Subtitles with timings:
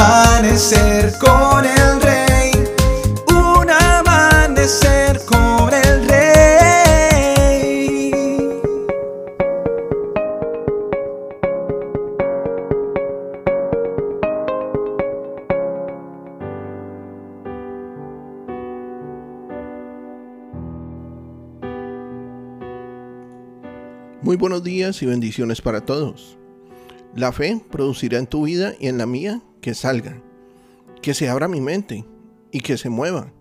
[0.00, 2.52] amanecer con el rey,
[3.28, 6.20] un amanecer con el rey.
[24.22, 26.38] Muy buenos días y bendiciones para todos.
[27.14, 30.22] La fe producirá en tu vida y en la mía que salga,
[31.02, 32.04] que se abra mi mente
[32.50, 33.32] y que se mueva.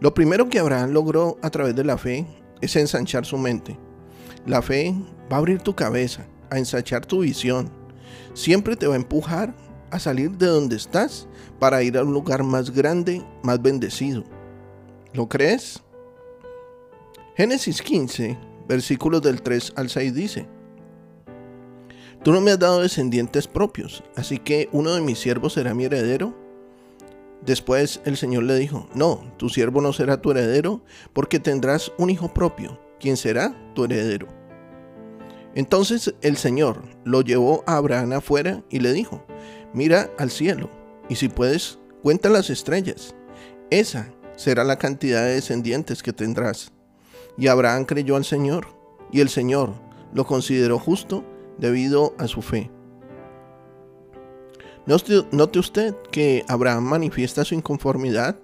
[0.00, 2.26] Lo primero que Abraham logró a través de la fe
[2.60, 3.78] es ensanchar su mente.
[4.46, 4.94] La fe
[5.30, 7.70] va a abrir tu cabeza, a ensanchar tu visión.
[8.34, 9.54] Siempre te va a empujar
[9.90, 11.28] a salir de donde estás
[11.58, 14.24] para ir a un lugar más grande, más bendecido.
[15.12, 15.82] ¿Lo crees?
[17.36, 20.46] Génesis 15 versículos del 3 al 6 dice,
[22.22, 25.84] Tú no me has dado descendientes propios, así que uno de mis siervos será mi
[25.86, 26.36] heredero.
[27.44, 32.10] Después el Señor le dijo, No, tu siervo no será tu heredero, porque tendrás un
[32.10, 34.28] hijo propio, quien será tu heredero.
[35.56, 39.26] Entonces el Señor lo llevó a Abraham afuera y le dijo,
[39.74, 40.70] Mira al cielo,
[41.08, 43.16] y si puedes, cuenta las estrellas.
[43.70, 46.70] Esa será la cantidad de descendientes que tendrás.
[47.36, 48.68] Y Abraham creyó al Señor,
[49.10, 49.72] y el Señor
[50.14, 51.24] lo consideró justo
[51.58, 52.70] debido a su fe.
[54.86, 58.36] Note usted que Abraham manifiesta su inconformidad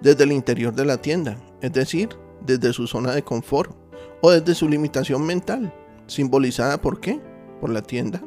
[0.00, 2.08] desde el interior de la tienda, es decir,
[2.44, 3.72] desde su zona de confort
[4.20, 5.72] o desde su limitación mental,
[6.06, 7.20] simbolizada por qué?
[7.60, 8.22] Por la tienda.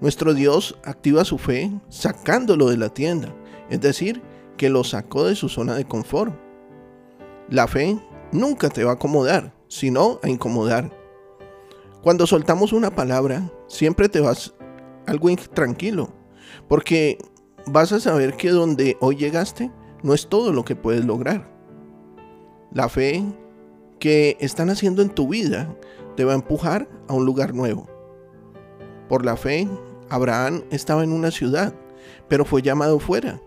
[0.00, 3.34] Nuestro Dios activa su fe sacándolo de la tienda,
[3.68, 4.22] es decir,
[4.56, 6.34] que lo sacó de su zona de confort.
[7.50, 7.98] La fe
[8.32, 10.90] nunca te va a acomodar, sino a incomodar.
[12.08, 14.54] Cuando soltamos una palabra, siempre te vas
[15.04, 16.08] algo intranquilo,
[16.66, 17.18] porque
[17.66, 19.70] vas a saber que donde hoy llegaste
[20.02, 21.52] no es todo lo que puedes lograr.
[22.72, 23.22] La fe
[23.98, 25.76] que están haciendo en tu vida
[26.16, 27.86] te va a empujar a un lugar nuevo.
[29.10, 29.68] Por la fe,
[30.08, 31.74] Abraham estaba en una ciudad,
[32.26, 33.38] pero fue llamado fuera.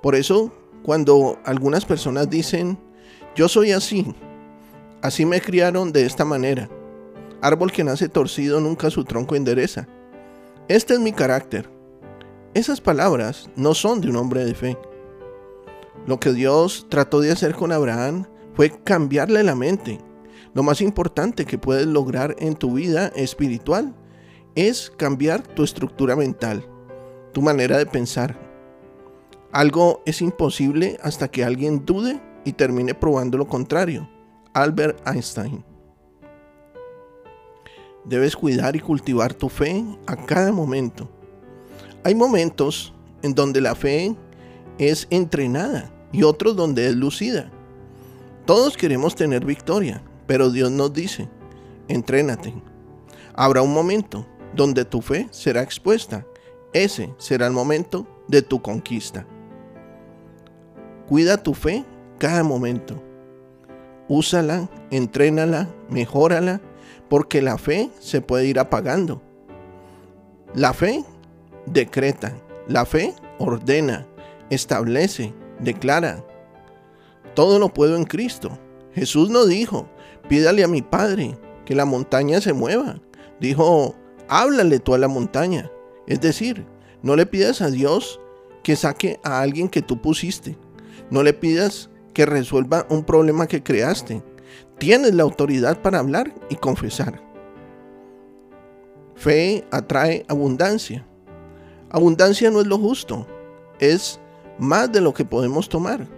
[0.00, 0.52] Por eso,
[0.84, 2.78] cuando algunas personas dicen,
[3.34, 4.14] yo soy así.
[5.02, 6.70] Así me criaron de esta manera.
[7.42, 9.88] Árbol que nace torcido nunca su tronco endereza.
[10.68, 11.68] Este es mi carácter.
[12.54, 14.78] Esas palabras no son de un hombre de fe.
[16.06, 19.98] Lo que Dios trató de hacer con Abraham fue cambiarle la mente.
[20.54, 23.92] Lo más importante que puedes lograr en tu vida espiritual
[24.54, 26.64] es cambiar tu estructura mental,
[27.32, 28.38] tu manera de pensar.
[29.50, 34.08] Algo es imposible hasta que alguien dude y termine probando lo contrario.
[34.54, 35.71] Albert Einstein.
[38.04, 41.08] Debes cuidar y cultivar tu fe a cada momento.
[42.04, 42.92] Hay momentos
[43.22, 44.16] en donde la fe
[44.78, 47.50] es entrenada y otros donde es lucida.
[48.44, 51.28] Todos queremos tener victoria, pero Dios nos dice,
[51.88, 52.52] entrénate.
[53.34, 56.26] Habrá un momento donde tu fe será expuesta.
[56.72, 59.26] Ese será el momento de tu conquista.
[61.08, 61.84] Cuida tu fe
[62.18, 63.00] cada momento.
[64.08, 66.60] Úsala, entrénala, mejórala,
[67.08, 69.22] porque la fe se puede ir apagando.
[70.54, 71.04] La fe
[71.66, 72.36] decreta,
[72.68, 74.06] la fe ordena,
[74.50, 76.24] establece, declara.
[77.34, 78.58] Todo lo puedo en Cristo.
[78.94, 79.88] Jesús no dijo,
[80.28, 83.00] pídale a mi Padre que la montaña se mueva.
[83.40, 83.94] Dijo,
[84.28, 85.70] háblale tú a la montaña.
[86.06, 86.66] Es decir,
[87.02, 88.20] no le pidas a Dios
[88.62, 90.56] que saque a alguien que tú pusiste.
[91.10, 94.22] No le pidas que resuelva un problema que creaste.
[94.82, 97.22] Tienes la autoridad para hablar y confesar.
[99.14, 101.06] Fe atrae abundancia.
[101.88, 103.24] Abundancia no es lo justo,
[103.78, 104.18] es
[104.58, 106.08] más de lo que podemos tomar.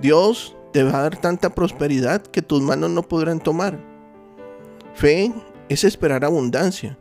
[0.00, 3.78] Dios te va a dar tanta prosperidad que tus manos no podrán tomar.
[4.94, 5.30] Fe
[5.68, 6.96] es esperar abundancia.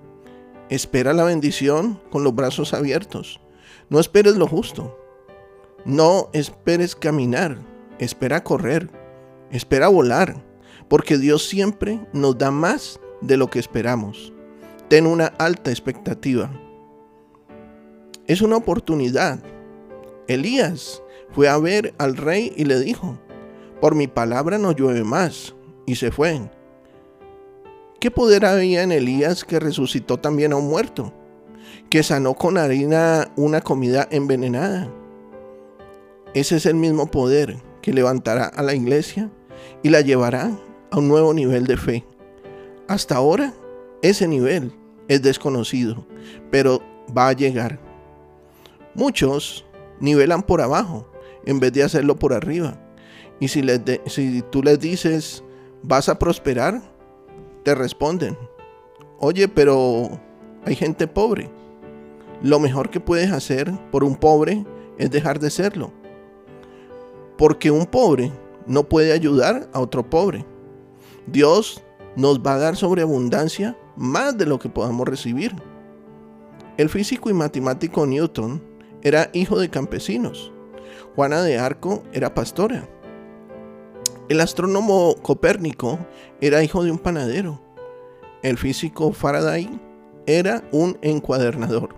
[0.68, 3.40] Espera la bendición con los brazos abiertos.
[3.90, 5.00] No esperes lo justo.
[5.86, 7.60] No esperes caminar
[7.98, 8.90] espera correr,
[9.52, 10.44] espera volar,
[10.92, 14.34] porque Dios siempre nos da más de lo que esperamos.
[14.90, 16.52] Ten una alta expectativa.
[18.28, 19.40] Es una oportunidad.
[20.28, 23.18] Elías fue a ver al rey y le dijo,
[23.80, 25.56] por mi palabra no llueve más,
[25.86, 26.42] y se fue.
[28.02, 31.14] ¿Qué poder había en Elías que resucitó también a un muerto?
[31.90, 34.92] Que sanó con harina una comida envenenada.
[36.34, 39.32] Ese es el mismo poder que levantará a la iglesia
[39.84, 40.52] y la llevará
[40.92, 42.06] a un nuevo nivel de fe.
[42.88, 43.54] Hasta ahora,
[44.02, 44.72] ese nivel
[45.08, 46.06] es desconocido,
[46.52, 46.82] pero
[47.16, 47.80] va a llegar.
[48.94, 49.66] Muchos
[50.00, 51.08] nivelan por abajo
[51.46, 52.78] en vez de hacerlo por arriba.
[53.40, 55.44] Y si, les si tú les dices,
[55.82, 56.82] vas a prosperar,
[57.64, 58.38] te responden,
[59.20, 60.20] oye, pero
[60.66, 61.50] hay gente pobre.
[62.44, 64.66] Lo mejor que puedes hacer por un pobre
[64.98, 65.92] es dejar de serlo
[67.42, 68.32] porque un pobre
[68.68, 70.46] no puede ayudar a otro pobre.
[71.28, 71.84] Dios
[72.16, 75.56] nos va a dar sobreabundancia más de lo que podamos recibir.
[76.78, 78.62] El físico y matemático Newton
[79.04, 80.52] era hijo de campesinos.
[81.16, 82.88] Juana de Arco era pastora.
[84.30, 86.00] El astrónomo Copérnico
[86.40, 87.62] era hijo de un panadero.
[88.44, 89.70] El físico Faraday
[90.26, 91.96] era un encuadernador.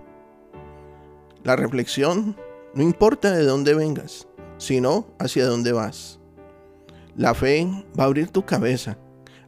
[1.44, 2.36] La reflexión
[2.74, 4.26] no importa de dónde vengas,
[4.58, 6.18] sino hacia dónde vas.
[7.16, 7.68] La fe
[7.98, 8.98] va a abrir tu cabeza,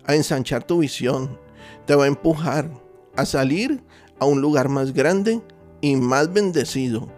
[0.07, 1.39] a ensanchar tu visión,
[1.87, 2.71] te va a empujar
[3.17, 3.83] a salir
[4.19, 5.43] a un lugar más grande
[5.81, 7.09] y más bendecido.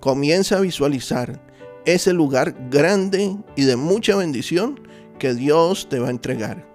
[0.00, 1.40] Comienza a visualizar
[1.84, 4.80] ese lugar grande y de mucha bendición
[5.18, 6.66] que Dios te va a entregar.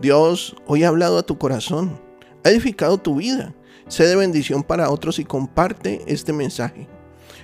[0.00, 2.00] Dios hoy ha hablado a tu corazón,
[2.44, 3.54] ha edificado tu vida
[3.88, 6.88] Sé de bendición para otros y comparte este mensaje.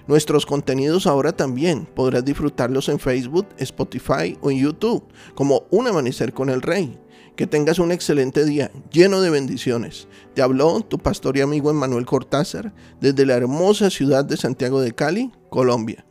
[0.06, 5.04] Nuestros contenidos ahora también podrás disfrutarlos en Facebook, Spotify o en YouTube
[5.34, 6.98] como Un Amanecer con el Rey.
[7.36, 10.08] Que tengas un excelente día lleno de bendiciones.
[10.34, 14.92] Te habló tu pastor y amigo Emmanuel Cortázar desde la hermosa ciudad de Santiago de
[14.92, 16.04] Cali, Colombia.